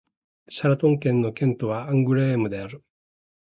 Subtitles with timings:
[0.49, 2.83] シャラント県の県都はアングレームである